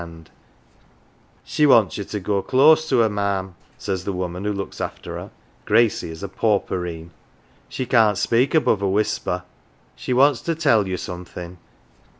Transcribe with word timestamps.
218 0.01 0.15
HERE 0.15 0.17
AND 0.17 0.25
THERE" 0.25 0.35
She 1.53 1.65
wants 1.67 1.97
you 1.99 2.03
to 2.05 2.19
go 2.19 2.41
close 2.41 2.89
to 2.89 2.97
her, 3.01 3.09
ma'am," 3.09 3.53
says 3.77 4.03
the 4.03 4.11
woman 4.11 4.45
who 4.45 4.51
looks 4.51 4.81
after 4.81 5.17
her 5.19 5.29
(Gracie 5.65 6.09
is 6.09 6.23
a" 6.23 6.27
pauperine 6.41 7.09
");"she 7.69 7.85
can't 7.85 8.17
speak 8.17 8.55
above 8.55 8.81
a 8.81 8.89
whisper. 8.89 9.43
She 9.95 10.11
wants 10.11 10.41
to 10.41 10.55
tell 10.55 10.87
you 10.87 10.97
something." 10.97 11.59